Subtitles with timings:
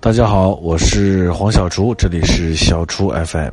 [0.00, 3.50] 大家好，我是黄小厨，这里是小厨 FM。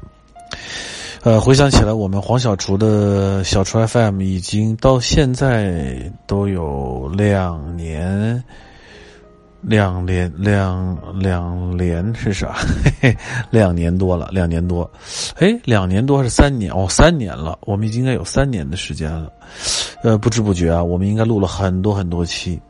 [1.24, 8.44] 呃，回想起来，我们黄小厨的小厨 FM 已经到现在都有两年，
[9.62, 12.54] 两年两两年是啥？
[12.84, 13.18] 嘿嘿，
[13.50, 14.90] 两年多了，两年多。
[15.40, 16.72] 哎，两年多还是三年？
[16.72, 19.32] 哦，三年了，我们已经应该有三年的时间了。
[20.04, 22.62] 呃，不知不觉啊，我们应该录了很多很多期。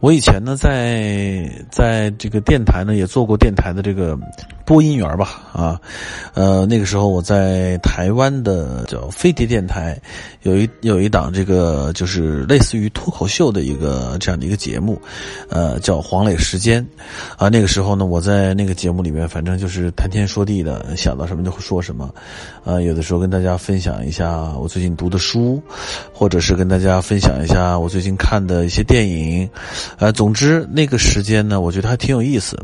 [0.00, 4.16] 我以前呢，在在这个电台呢，也做过电台的这个
[4.68, 5.80] 播音员吧，啊，
[6.34, 9.98] 呃，那个时候我在台湾的叫飞碟电台，
[10.42, 15.00] 有一有一档这个就是类似于脱口秀的一个这样的一个节目，
[15.48, 16.86] 呃，叫黄磊时间，
[17.38, 22.14] 啊，那个时候呢，我在那个节目里面，反正就是谈天说地的，想到什么就会说什么，
[22.62, 25.62] 啊，有的时候跟大家分享一下我最近读的书，
[26.12, 29.48] 或者是跟大家分享一下我最近看的一些电影。
[29.96, 32.54] 呃，总之那个时间呢，我觉得还挺有意思。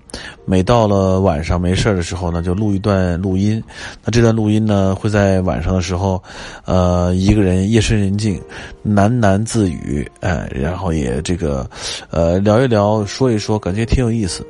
[0.45, 3.62] 每到了晚上没事的时候呢，就录一段录音。
[4.04, 6.23] 那这段录音呢，会在晚上的时候，
[6.64, 8.40] 呃，一个人夜深人静，
[8.84, 11.68] 喃喃自语，哎，然后也这个，
[12.10, 14.46] 呃，聊一聊，说一说，感觉挺有意思。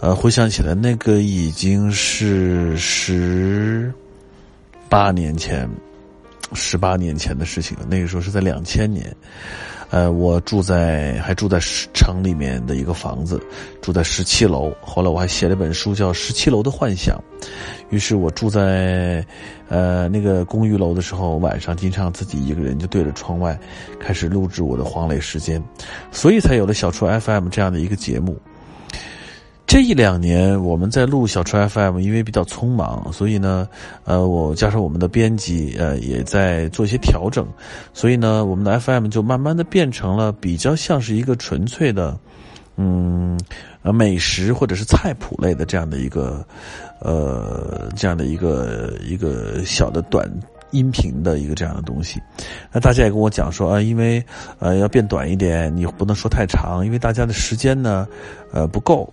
[0.00, 3.92] 呃，回想起来，那个已经是十
[4.88, 5.68] 八年前，
[6.54, 7.86] 十八年前的事情了。
[7.88, 9.14] 那个时候是在两千年。
[9.92, 11.60] 呃，我住在还住在
[11.92, 13.38] 城里面的一个房子，
[13.82, 14.72] 住在十七楼。
[14.80, 17.22] 后来我还写了本书，叫《十七楼的幻想》。
[17.90, 19.22] 于是我住在
[19.68, 23.58] 呃那个公寓楼的时候，晚上经常自己一个人就对着窗外，
[24.00, 25.62] 开始录制我的黄磊时间，
[26.10, 28.40] 所以才有了小初 FM 这样的一个节目。
[29.72, 33.66] 这一两年，我们在录小车 FM，因为比较匆忙，所以呢，
[34.04, 37.46] 呃，我加上我们的编辑，呃，也在做一些调整，
[37.94, 42.14] 所以呢，我们的 FM 就慢慢的变成了比较像是一个纯粹的，
[42.76, 43.40] 嗯，
[43.80, 46.44] 呃，美食或者是菜谱类的这样的一个，
[47.00, 50.30] 呃，这样的一个一个小的短
[50.72, 52.20] 音频的一个这样的东西。
[52.70, 54.22] 那大家也跟我讲说啊，因为
[54.58, 58.06] 呃要变短一点，你不能说太长，因为大家的时间呢，
[58.52, 59.10] 呃，不够。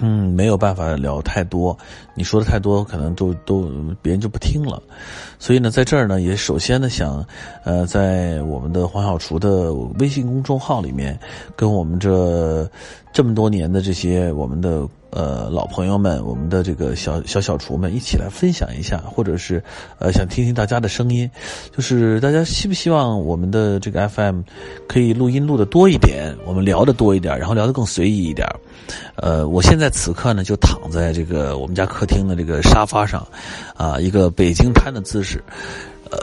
[0.00, 1.76] 嗯，没有办法聊太多，
[2.14, 3.70] 你说的太多，可能都都
[4.00, 4.82] 别人就不听了。
[5.38, 7.24] 所以呢，在这儿呢，也首先呢，想，
[7.64, 11.18] 呃，在我们的黄小厨的微信公众号里面，
[11.56, 12.68] 跟我们这
[13.12, 19.62] 这么多年的这些我们的呃老朋友们，我们的这个小小小厨们一起来分享一下，或者是
[19.98, 21.30] 呃想听听大家的声音，
[21.74, 24.40] 就是大家希不希望我们的这个 FM
[24.88, 28.46] 可以录音录的多一点，我们聊的多一点，然后聊的更随意一点。
[29.16, 33.26] 呃，我现在此刻呢，就躺在这个我们家客厅的这个沙发上，
[33.76, 35.42] 啊，一个北京瘫的姿势。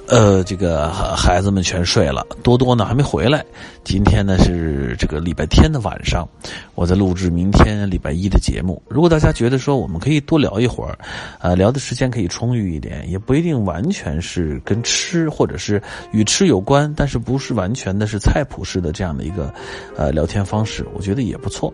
[0.07, 3.43] 呃，这个孩子们全睡了，多多呢还没回来。
[3.83, 6.27] 今天呢是这个礼拜天的晚上，
[6.73, 8.81] 我在录制明天礼拜一的节目。
[8.87, 10.97] 如果大家觉得说我们可以多聊一会儿，
[11.39, 15.81] 呃，聊的时间可以充裕一点，也不一定完全是跟吃或者是
[16.11, 19.53] 与吃有关，但是不是完全的是菜谱式的这样的一个
[19.95, 21.71] 呃聊天方式，我觉得也不错，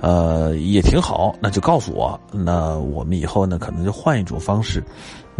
[0.00, 1.34] 呃，也挺好。
[1.40, 4.82] 那就告诉我，那我们以后呢可能就换一种方式。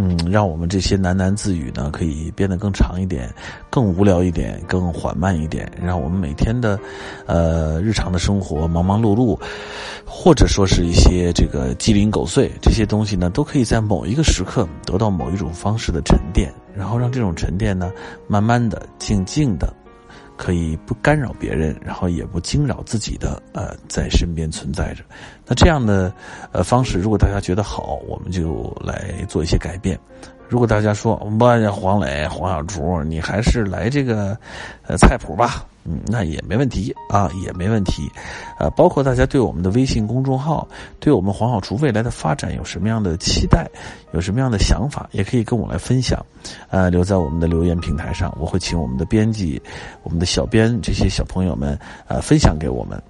[0.01, 3.29] 嗯，让我们这些喃喃自语呢，可以变得更长一点，
[3.69, 5.69] 更无聊一点，更缓慢一点。
[5.83, 6.79] 让我们每天的，
[7.27, 9.37] 呃，日常的生活忙忙碌碌，
[10.07, 17.91] 或者说是一些这个鸡零狗碎这些东西呢，都可以在某一个时刻得到某一种方式的沉淀，然后让这种沉淀呢，
[18.29, 19.75] 慢慢的、静静的。
[20.39, 25.03] 可以不干扰别人，然后也不惊扰自己的，呃，在身边存在着。
[25.45, 26.11] 那这样的
[26.53, 29.99] 呃方式，如果大家觉得好，我们就来做一些改变。
[30.49, 34.39] 如果大家说不按黄磊、黄小厨，你还是来这个
[34.87, 35.67] 呃菜谱吧。
[35.85, 38.11] 嗯，那也没问题啊，也没问题，
[38.59, 40.69] 呃，包括大家对我们的微信公众号，
[41.01, 43.67] 对我们黄小厨未来的发展有什么样的期待，
[44.13, 46.25] 有什么样的想法，也可以跟我来分享，
[46.69, 49.61] 呃，留在我们的留言平台上，我会请我们的编辑、
[50.03, 53.03] 我们的小编这些小朋友们，呃，分享给我们。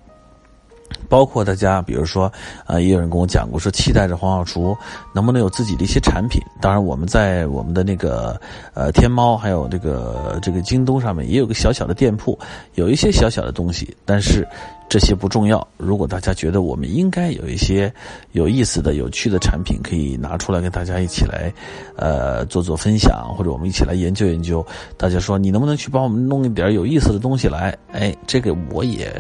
[1.09, 2.31] 包括大家，比如说，
[2.66, 4.77] 啊，也有人跟我讲过，说期待着黄小厨
[5.15, 6.41] 能不能有自己的一些产品。
[6.60, 8.41] 当然，我们在我们的那个
[8.74, 12.39] 呃天猫，还有这个这个京东上面，也有个小小的店铺，
[12.74, 13.97] 有一些小小的东西。
[14.04, 14.47] 但是
[14.89, 15.66] 这些不重要。
[15.77, 17.92] 如果大家觉得我们应该有一些
[18.33, 21.53] 有意思的、有趣的产品，可以拿出来跟大家一起来，
[21.97, 24.65] 呃，做做分享，或者我们一起来研究研究。
[24.97, 27.77] 大家说你能不能去帮我们弄一点有意思的东西来？
[27.92, 29.10] 哎，这个我也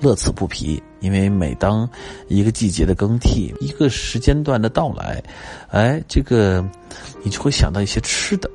[0.00, 0.82] 乐此不疲。
[1.00, 1.88] 因为每当
[2.28, 5.22] 一个季节的更替，一个时间段的到来，
[5.70, 6.64] 哎，这个
[7.22, 8.50] 你就会想到一些吃的，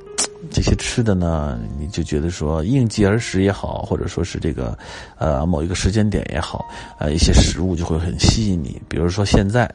[0.50, 4.76] 这些吃的呢，你就觉得说应季而食也好，或者说是这个，
[5.18, 6.64] 呃，某一个时间点也好，
[6.98, 8.80] 呃，一些食物就会很吸引你。
[8.88, 9.70] 比如说现在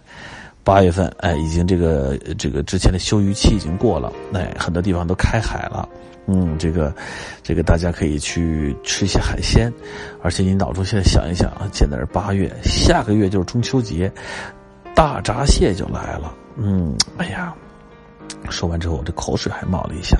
[0.68, 5.88] 八月份，哎，已经这个这个之前的休渔期已经过了，哎，很多地方都开海了。
[6.26, 6.94] 嗯，这个
[7.42, 9.72] 这个大家可以去吃一些海鲜，
[10.22, 14.12] 而且你脑中现在想一想啊，现在是八月，下个月就是中秋节，
[14.94, 16.36] 大闸蟹就来了。
[16.58, 17.56] 嗯，哎呀。
[18.50, 20.18] 说完之后，我这口水还冒了一下。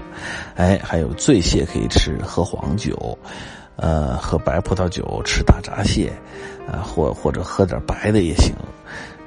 [0.56, 3.18] 哎，还有醉蟹可以吃，喝黄酒，
[3.76, 6.10] 呃，喝白葡萄酒，吃大闸蟹，
[6.72, 8.54] 啊，或或者喝点白的也行。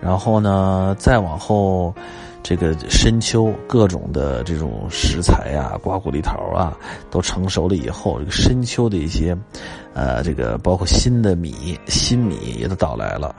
[0.00, 1.94] 然后呢，再往后，
[2.42, 6.76] 这个深秋各种的这种食材啊，瓜果梨桃啊，
[7.10, 9.36] 都成熟了以后，这个深秋的一些，
[9.92, 13.34] 呃，这个包括新的米，新米也都到来了。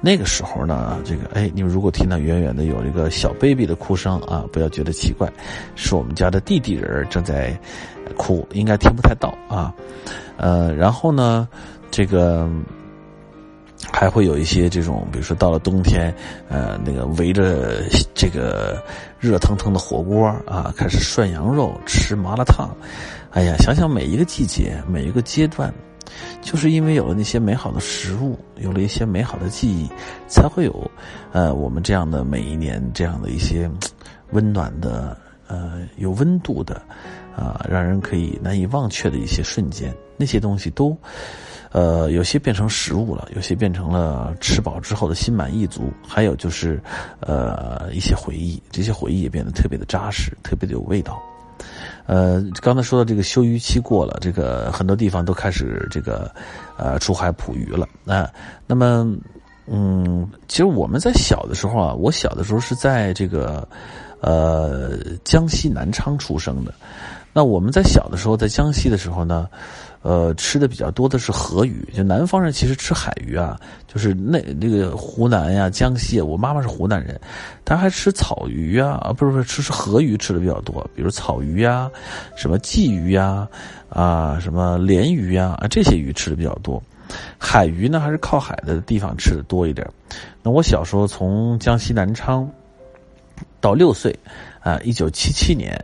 [0.00, 5.30] 那个时候呢，这个哎，你们如果听到远远的有一个小 baby 的哭声啊，不要觉得奇怪，
[5.74, 7.58] 是我们家的弟弟人正在
[8.16, 9.74] 哭，应该听不太到啊。
[10.36, 11.48] 呃，然后呢，
[11.90, 12.48] 这个
[13.98, 16.14] 还会有一些这种，比如说到了冬天，
[16.50, 17.82] 呃，那个围着
[18.14, 18.76] 这个
[19.18, 22.76] 热腾腾的火锅啊，开始涮羊肉、吃麻辣烫。
[23.30, 25.72] 哎呀，想想每一个季节，每一个阶段。
[26.42, 29.88] 就是因为有了那些美好的食物，有了一些美好的记忆，
[30.28, 30.90] 才会有，
[31.32, 33.68] 呃，我们这样的每一年这样的一些
[34.32, 35.16] 温暖的，
[35.48, 36.82] 呃，有温度的，
[37.34, 39.90] 啊，让人可以难以忘却的一些瞬间。
[40.18, 40.96] 那些东西都，
[41.76, 46.82] 呃，有些变成食物了，有些变成了吃饱之后的心满意足，还有就是，
[47.20, 51.20] 呃，一些回忆，这些回忆也变得特别的扎实，特别的有味道。
[52.06, 56.34] 呃，刚才说的这个休渔期过了，这个很多地方都开始这个，
[56.78, 57.86] 呃，出海捕鱼了。
[58.04, 58.26] 那
[58.66, 59.06] 那么，
[59.66, 63.68] 嗯，其实我们在小的时候啊，我小的时候是在这个，
[64.20, 66.72] 呃，江西南昌出生的。
[67.32, 69.48] 那我们在小的时候在江西的时候呢。
[70.02, 73.58] 呃，吃的比较多的是河鱼，就南方人其实吃海鱼啊，
[73.88, 77.20] 就是那那个湖南呀、江西，我妈妈是湖南人，
[77.64, 81.90] 她还吃草鱼啊，啊，不是不是，吃是河鱼吃的比较多，比如草鱼呀、
[82.36, 83.48] 什么鲫鱼呀、
[83.88, 86.80] 啊什么鲢鱼呀，啊这些鱼吃的比较多。
[87.36, 89.84] 海鱼呢，还是靠海的地方吃的多一点。
[90.40, 92.48] 那我小时候从江西南昌
[93.60, 94.18] 到六岁，
[94.60, 95.82] 啊，一九七七年。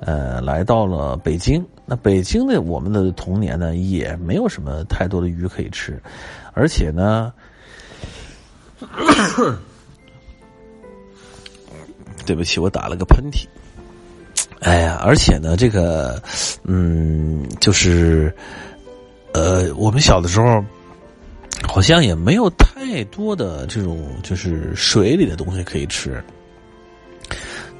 [0.00, 1.64] 呃，来到了北京。
[1.86, 5.98] 那北京的我们的童年呢，也没有什么太多的鱼可以吃，
[6.52, 7.32] 而且呢，
[12.26, 13.46] 对不起，我打了个喷嚏。
[14.60, 16.22] 哎呀，而且呢，这个，
[16.64, 18.34] 嗯，就是，
[19.32, 20.62] 呃，我们小的时候，
[21.66, 26.22] 好像也没有太多的这种就是水里的东西可以吃。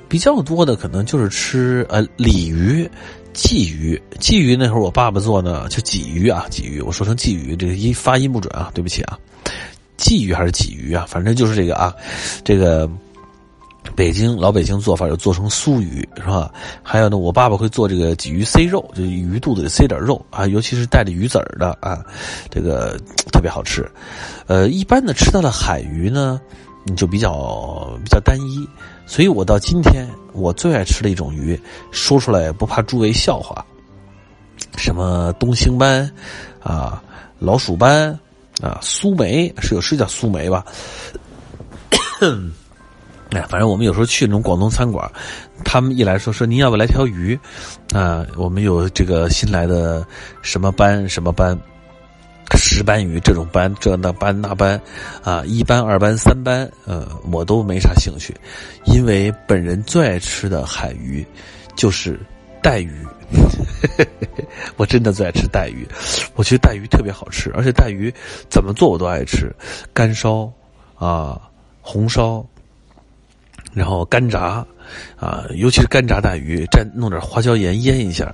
[0.09, 2.89] 比较多的可能就是吃呃鲤鱼、
[3.35, 4.01] 鲫鱼。
[4.21, 6.81] 鲫鱼那会儿我爸爸做呢，就鲫鱼啊，鲫鱼。
[6.81, 9.19] 我说成鲫鱼，这个音发音不准啊，对不起啊。
[9.99, 11.07] 鲫鱼还是鲫鱼啊？
[11.09, 11.95] 反正就是这个啊。
[12.45, 12.89] 这个
[13.95, 16.51] 北京老北京做法就做成酥鱼是吧？
[16.83, 22.05] 还有呢，我爸爸会做这个鲫鱼塞肉，就鱼肚子里塞点肉啊，尤其是带着鱼籽儿的啊，
[22.51, 22.99] 这个
[23.31, 23.89] 特别好吃。
[24.47, 26.41] 呃，一般的吃到的海鱼呢，
[26.85, 28.69] 你就比较比较单一。
[29.07, 31.61] 所以我到今天，我最爱吃的一种鱼，
[31.91, 33.65] 说出来不怕诸位笑话。
[34.77, 36.11] 什么东星斑，
[36.63, 37.03] 啊，
[37.39, 38.19] 老鼠斑，
[38.63, 40.65] 啊，苏梅是有是叫苏梅吧？
[43.31, 45.11] 哎，反正我们有时候去那种广东餐馆，
[45.65, 47.39] 他们一来说说您要不要来条鱼，
[47.93, 50.07] 啊，我们有这个新来的
[50.41, 51.59] 什么斑什么斑。
[52.57, 54.81] 石斑鱼这种斑，这那斑那斑，
[55.23, 58.35] 啊，一斑二斑三斑，呃，我都没啥兴趣，
[58.87, 61.25] 因为本人最爱吃的海鱼
[61.77, 62.19] 就是
[62.63, 62.93] 带鱼，
[64.77, 65.87] 我真的最爱吃带鱼，
[66.35, 68.13] 我觉得带鱼特别好吃，而且带鱼
[68.49, 69.55] 怎么做我都爱吃，
[69.93, 70.51] 干烧
[70.97, 71.41] 啊，
[71.81, 72.45] 红烧，
[73.75, 74.65] 然后干炸。
[75.19, 78.33] 啊，尤其是干炸带鱼，蘸弄点花椒盐腌一下，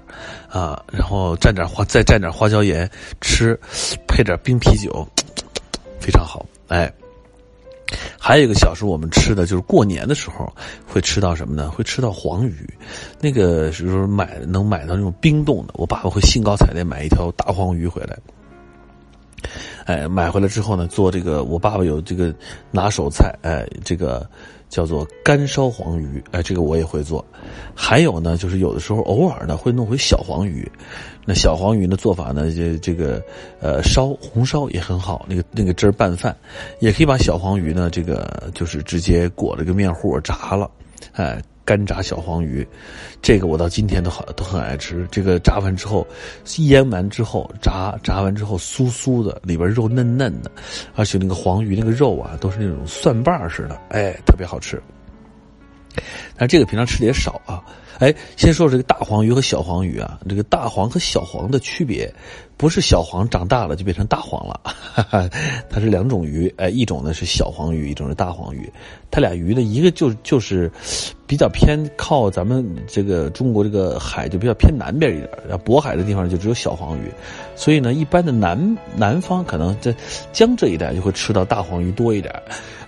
[0.49, 3.57] 啊，然后蘸点花，再蘸点花椒盐吃，
[4.09, 5.07] 配点冰啤酒，
[6.01, 6.45] 非常好。
[6.67, 6.93] 哎，
[8.19, 10.53] 还有一个小时候我们吃的就是过年的时候
[10.89, 11.71] 会吃到什么呢？
[11.71, 12.69] 会吃到黄鱼，
[13.21, 18.19] 那个时候买能买到那种冰冻的，我爸爸会兴高采烈买一条大黄鱼回来。
[19.85, 22.35] 哎，买回来之后呢，做这个我爸爸有这个
[22.73, 24.29] 拿手菜，哎，这个。
[24.71, 27.23] 叫做干烧黄鱼，哎，这个我也会做。
[27.75, 30.67] 还有呢，就是有的时候偶尔呢会弄回小黄鱼。
[31.27, 33.23] 那小黄鱼的做法呢，这这个
[33.61, 36.35] 呃烧红烧也很好，那个那个汁儿拌饭，
[36.79, 40.71] 也可以把小黄鱼呢这个就是直接裹了个面糊炸了，
[41.13, 41.43] 哎。
[41.71, 42.67] 干炸小黄鱼，
[43.23, 45.07] 这个我到今天都好都很爱吃。
[45.09, 46.05] 这个炸完之后，
[46.59, 50.51] 腌完之后炸炸完之后酥酥的，里边肉嫩嫩的，
[50.97, 54.83] 而且那个黄鱼那个肉啊都是那种蒜瓣似的，哎，特别好吃。
[56.37, 57.63] 但这个平常吃的也少啊。
[58.01, 62.13] 哎，先说说这个大黄鱼和小黄鱼啊，这个大黄和小黄的区别，
[62.61, 64.61] 不是小黄长大了就变成大黄了，
[65.71, 66.47] 它是两种鱼。
[66.59, 68.71] 哎，一种呢是小黄鱼，一种是大黄鱼。
[69.11, 70.71] 它俩鱼呢，一个就就是
[71.27, 77.11] 比较偏靠咱们这个中国这个海，就比较偏南边一点，渤海的地方就只有小黄鱼，
[77.57, 79.95] 所以呢，一般的南南方可能在
[80.31, 82.31] 江浙一带就会吃到大黄鱼多一点，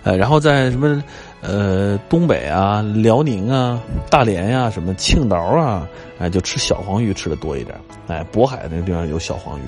[0.03, 1.03] 呃，然后在什么？
[1.43, 3.77] 呃，东北啊，辽宁啊，
[4.09, 5.85] 大连呀，什么青岛啊，
[6.17, 7.77] 哎，就吃小黄鱼吃的多一点。
[8.07, 9.63] 哎，渤海那个地方有小黄鱼。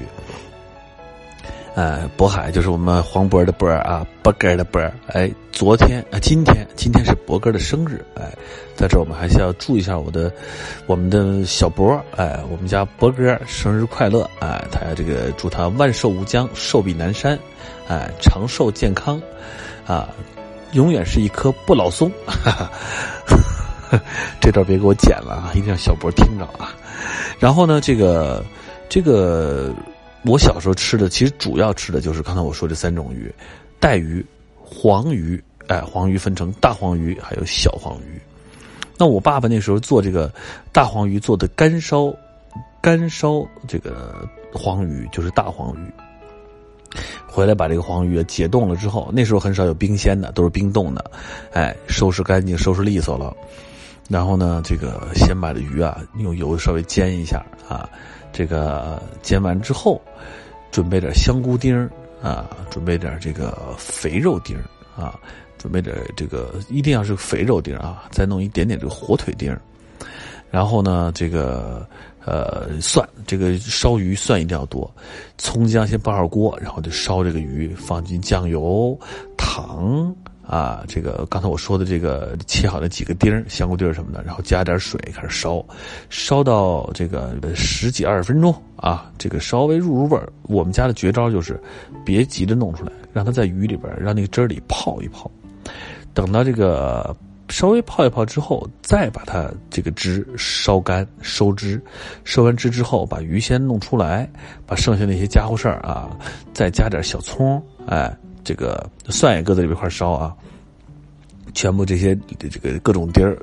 [1.76, 4.90] 哎，渤海就是我们黄渤的渤啊，渤哥的渤。
[5.08, 8.02] 哎，昨天啊，今天今天是渤哥的生日。
[8.16, 8.32] 哎，
[8.78, 10.32] 在这我们还是要祝一下我的
[10.86, 12.00] 我们的小渤。
[12.16, 14.30] 哎，我们家渤哥生日快乐。
[14.40, 17.38] 哎，他这个祝他万寿无疆，寿比南山。
[17.90, 19.22] 哎，长寿健康。
[19.86, 20.08] 啊。
[20.76, 22.12] 永远是一棵不老松，
[24.42, 25.52] 这段别给我剪了啊！
[25.54, 26.76] 一定让小博听着啊。
[27.40, 28.44] 然后呢，这个
[28.90, 29.74] 这个
[30.24, 33.34] 我小时候吃的，其实主要吃的就是刚才我说这三种鱼：
[33.80, 34.24] 带鱼、
[34.64, 35.42] 黄鱼。
[35.68, 38.22] 哎，黄鱼分成大黄鱼还有小黄鱼。
[39.00, 40.32] 那我爸爸那时候做这个
[40.72, 42.14] 大黄鱼，做的干烧
[42.82, 45.92] 干烧这个黄鱼，就是大黄鱼。
[47.28, 51.12] 回来把这个黄鱼解冻了之后，那时候很少有冰鲜的，都是冰冻的。
[51.52, 53.36] 哎，收拾干净，收拾利索了。
[54.10, 57.90] 然后呢，这个先把这鱼啊用油稍微煎一下啊。
[58.32, 60.02] 这个煎完之后，
[60.72, 61.78] 准备点香菇丁
[62.22, 64.58] 啊，准备点这个肥肉丁
[64.98, 65.20] 啊，
[65.58, 69.56] 准备点这个一定要是肥肉丁啊，再弄一点点这个火腿丁
[70.52, 71.88] 然后呢，这个。
[72.26, 74.92] 呃，蒜这个烧鱼蒜一定要多，
[75.38, 79.00] 葱姜先爆好锅，然后就烧这个鱼，放进酱油、
[79.38, 85.64] 糖啊，这个刚才我说的这个切好的几个丁香菇丁什么的，然后加点水开始烧，
[86.10, 90.28] 烧到这个十几二十分钟啊，这个稍微入入味儿。
[90.44, 91.62] 我们家的绝招就是，
[92.04, 95.30] 别急着弄出来，让它在鱼里边，让那个汁儿里泡一泡，
[96.14, 97.16] 等到这个。
[97.50, 101.82] 稍微泡一泡之后，再把它这个汁烧干收汁，
[102.24, 104.30] 收完汁之后，把鱼先弄出来，
[104.66, 106.10] 把剩下那些家伙事儿啊，
[106.54, 110.36] 再加点小葱，哎，这个蒜也搁在里边一块烧啊，
[111.54, 113.38] 全部这些这个各种丁儿。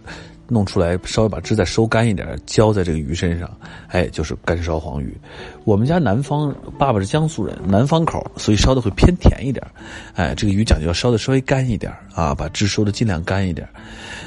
[0.52, 3.50] 弄出来，稍微把汁再收干一点，浇在这个鱼身上，
[3.88, 5.16] 哎，就是干烧黄鱼。
[5.64, 9.66] 我们家南方，爸爸是江苏人，南方口，所以烧的会偏甜一点。
[10.14, 13.66] 哎，这个鱼讲究烧的稍微干一点啊，把汁收的尽量干一点。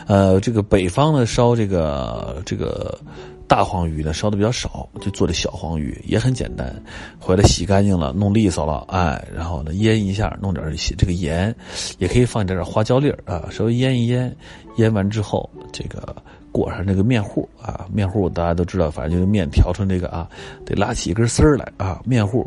[0.07, 2.97] 呃，这个北方呢，烧这个这个
[3.47, 6.73] 大黄鱼呢，烧的比较少，就做的小黄鱼也很简单。
[7.19, 10.65] 回来洗干净了，弄利索了，哎，然后呢腌一下，弄点
[10.97, 11.55] 这个盐，
[11.99, 14.35] 也可以放一点点花椒粒儿啊，稍微腌一腌。
[14.77, 16.13] 腌完之后，这个
[16.51, 20.27] 裹上这个面糊啊，面糊大家都知道，反正就是面调成这个啊，
[20.65, 22.45] 得拉起一根丝儿来啊，面糊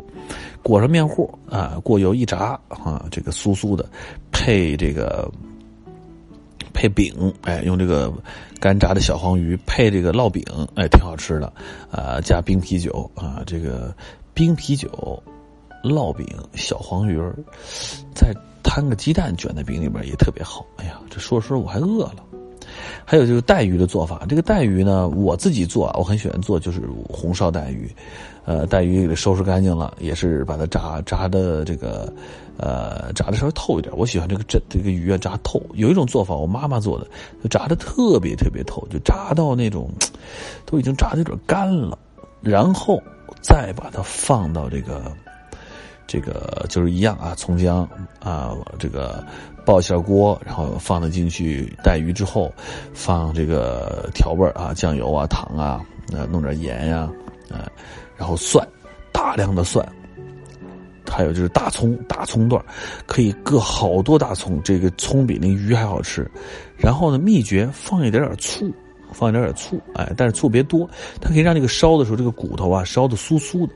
[0.61, 3.83] 裹上面糊啊，过油一炸啊，这个酥酥的，
[4.31, 5.27] 配这个
[6.73, 8.13] 配饼，哎，用这个
[8.59, 10.43] 干炸的小黄鱼配这个烙饼，
[10.75, 11.51] 哎，挺好吃的
[11.91, 13.93] 啊，加冰啤酒啊，这个
[14.33, 15.21] 冰啤酒、
[15.83, 17.35] 烙饼、小黄鱼儿，
[18.13, 18.33] 在。
[18.61, 20.63] 摊个鸡蛋卷在饼里边也特别好。
[20.75, 22.23] 哎呀，这说着说着我还饿了。
[23.03, 27.89] 还有就是带鱼的做法，这个带鱼呢，我自己做，我很喜欢做，就是红烧带鱼。
[28.49, 32.11] 呃，带鱼给它收拾干净了，也是把它炸炸的这个，
[32.57, 33.95] 呃，炸的稍微透一点。
[33.95, 35.61] 我喜欢这个这这个鱼啊炸透。
[35.75, 37.05] 有一种做法，我妈妈做的，
[37.43, 39.87] 就炸的特别特别透，就炸到那种
[40.65, 41.95] 都已经炸的有点干了，
[42.41, 42.99] 然后
[43.39, 45.03] 再把它放到这个。
[46.11, 47.87] 这个就是一样啊，葱姜
[48.19, 49.23] 啊，这个
[49.63, 52.51] 爆一下锅，然后放了进去带鱼之后，
[52.95, 57.07] 放这个调味啊，酱油啊，糖啊，呃，弄点盐呀，
[57.51, 57.69] 啊，
[58.19, 58.67] 然后蒜，
[59.11, 59.83] 大量的蒜，
[61.09, 62.63] 还有就是大葱，大葱段
[63.07, 66.29] 可以搁好多大葱，这个葱比那鱼还好吃。
[66.77, 68.71] 然后呢，秘诀放一点点醋。
[69.11, 70.87] 放一点点醋，哎，但是醋别多，
[71.19, 73.73] 它可以让这个烧的时候，这个骨头啊烧的酥酥的，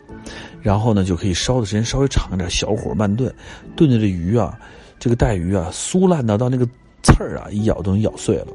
[0.62, 3.34] 然后呢就可以烧的时间稍微长一点，小火慢炖，
[3.76, 4.56] 炖的这鱼啊，
[5.00, 6.68] 这个带鱼啊酥烂的到那个
[7.02, 8.48] 刺儿啊一咬都能咬碎了，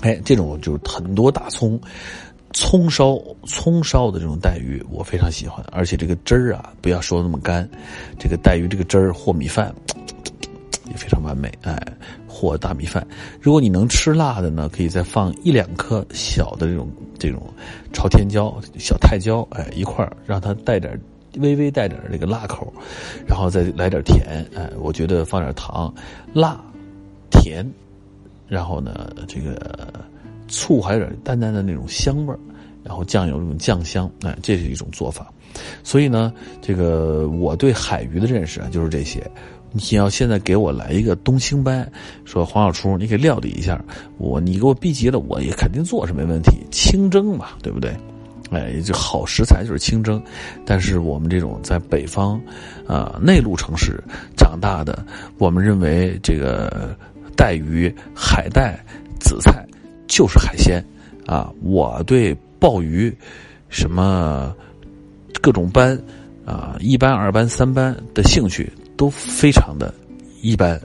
[0.00, 1.78] 哎，这种就是很多大葱，
[2.52, 7.68] 葱烧葱烧的这种带鱼我非常喜欢，而且这个汁儿啊不要说那么干，
[8.18, 9.74] 这个带鱼这个汁儿和米饭。
[10.90, 11.50] 也非常完美。
[11.62, 11.80] 哎，
[12.28, 13.06] 和大米饭。
[13.40, 16.86] 如果你能吃辣的呢，可以再放一两颗小的这种
[17.18, 17.42] 这种
[17.94, 21.00] 朝天椒、小太椒，哎，一块儿让它带点
[21.38, 22.70] 微微带点这个辣口，
[23.26, 24.44] 然后再来点甜。
[24.54, 25.90] 哎，我觉得放点糖，
[26.34, 26.60] 辣、
[27.30, 27.66] 甜，
[28.46, 30.04] 然后呢，这个
[30.52, 32.38] 醋还有点淡淡的那种香味儿。
[32.84, 35.32] 然后酱油这种酱香，哎，这是一种做法。
[35.84, 39.22] 所以呢，这个我对海鱼的认识啊，就是这些。
[39.70, 41.90] 你要现在给我来一个东青斑，
[42.24, 43.82] 说黄小厨，你给料理一下，
[44.18, 46.58] 我你给我逼急了，我也肯定做是没问题。
[46.72, 47.96] 清蒸嘛，对不对？
[48.50, 50.20] 哎，就好食材就是清蒸。
[50.66, 52.38] 但是我们这种在北方，
[52.88, 54.02] 啊内陆城市
[54.36, 55.06] 长大的，
[55.38, 56.94] 我们认为这个
[57.36, 58.78] 带鱼、海带、
[59.20, 59.64] 紫菜
[60.14, 60.84] 就是海鲜
[61.26, 61.50] 啊。
[61.62, 62.36] 我对。
[62.62, 63.12] 鲍鱼，
[63.68, 64.54] 什么
[65.40, 66.00] 各种斑
[66.46, 69.92] 啊，一班、二班、三班的兴趣都非常的
[70.42, 70.80] 一般。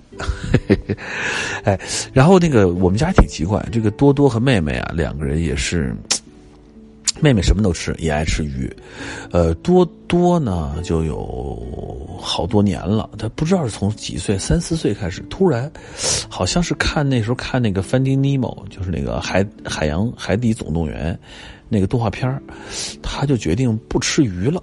[1.63, 1.79] 哎，
[2.11, 5.95] 然后那个我们家挺奇怪，这个多多和妹妹啊，两个人也是。
[7.19, 8.71] 妹妹什么都吃，也爱吃鱼，
[9.31, 13.09] 呃，多多呢就有好多年了。
[13.17, 15.71] 他不知道是从几岁，三四岁开始，突然，
[16.29, 21.17] 好像是看那时候看那个《Finding Nemo》，就是那个海海洋海底总动员
[21.69, 22.41] 那个动画片
[23.01, 24.61] 他就决定不吃鱼了。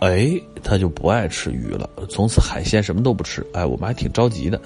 [0.00, 0.30] 哎，
[0.62, 3.44] 他就不爱吃鱼了，从此海鲜什么都不吃。
[3.54, 4.60] 哎，我们还挺着急的，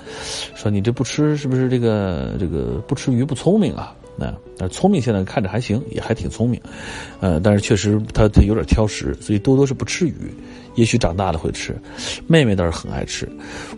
[0.57, 3.95] 说你这不吃是不是这个这个不吃鱼不聪明啊？
[4.17, 6.61] 那但聪明现在看着还行，也还挺聪明，
[7.21, 10.15] 呃，但是确实他他有点挑食，所以多多是不吃鱼，
[10.75, 11.75] 也许长大了会吃。
[12.27, 13.27] 妹妹倒是很爱吃。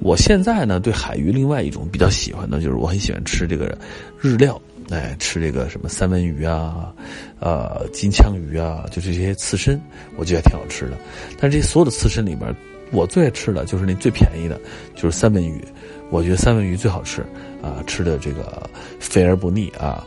[0.00, 3.78] 我现在呢，对海鱼另外一种比较喜欢的就是我很喜欢吃这个
[4.20, 4.60] 日料，
[4.90, 6.92] 哎，吃这个什么三文鱼啊，
[7.38, 9.80] 呃，金枪鱼啊，就这些刺身，
[10.16, 10.98] 我觉得挺好吃的。
[11.38, 12.52] 但是这所有的刺身里面，
[12.90, 14.60] 我最爱吃的就是那最便宜的，
[14.96, 15.62] 就是三文鱼。
[16.10, 17.22] 我觉得三文鱼最好吃
[17.62, 20.04] 啊，吃的这个肥而不腻啊。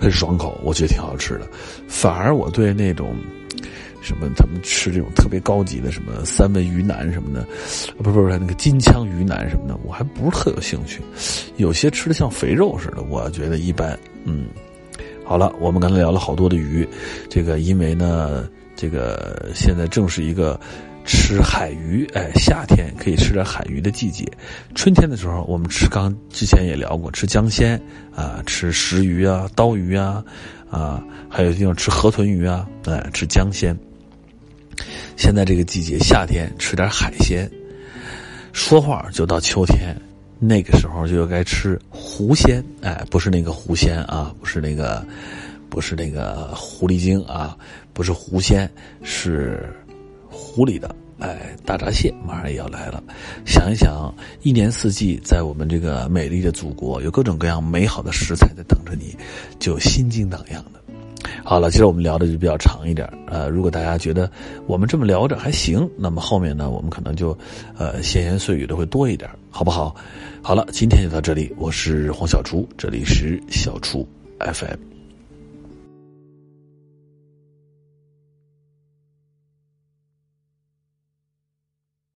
[0.00, 1.46] 很爽口，我觉得挺好吃的。
[1.86, 3.14] 反而我对那种
[4.00, 7.46] 什么他们吃这种特别高级的什么三文鱼腩什么的，
[7.98, 11.00] 不是不是那个金枪鱼腩什么的，我还不是特有兴趣。
[11.58, 13.96] 有些吃的像肥肉似的，我觉得一般。
[14.24, 14.46] 嗯，
[15.24, 16.88] 好了，我们刚才聊了好多的鱼，
[17.28, 20.58] 这个因为呢，这个现在正是一个。
[21.12, 24.24] 吃海鱼，哎，夏天可以吃点海鱼的季节。
[24.76, 27.80] 春天的时候，我们吃刚之前也聊过，吃江鲜
[28.14, 30.24] 啊，吃石鱼啊、刀鱼啊，
[30.70, 33.76] 啊，还有地方吃河豚鱼啊，哎，吃江鲜。
[35.16, 37.50] 现在这个季节，夏天吃点海鲜。
[38.52, 39.96] 说话就到秋天，
[40.38, 45.04] 那个时候就该吃狐仙，哎，不是那个狐仙啊，不是那个，
[45.68, 47.56] 不是那个狐狸精啊，
[47.92, 48.70] 不是狐仙，
[49.02, 49.74] 是。
[50.40, 53.02] 湖里的哎，大闸蟹马上也要来了。
[53.44, 59.14] 想一想，一年四季在我们这个美丽的祖国，有各种各样美好的食材在等着你，
[59.58, 60.80] 就心惊荡漾的。
[61.44, 64.30] 好了，其实我们聊的就比较长一点呃，如果大家觉得
[64.66, 67.36] 我们这么聊着还行，那么后面呢，我们可能就
[67.76, 69.94] 呃闲言碎语的会多一点，好不好？
[70.42, 74.89] 好了，今天就到这里，我是黄小厨，这里是小厨 FM。